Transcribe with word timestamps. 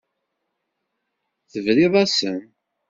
Tebriḍ-asen. 1.51 2.39